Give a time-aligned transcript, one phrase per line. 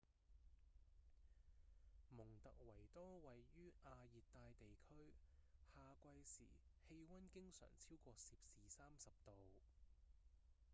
[2.09, 5.13] 蒙特維多位於亞熱帶地區
[5.75, 6.47] 夏季時
[6.89, 9.33] 氣溫經常超過攝氏30度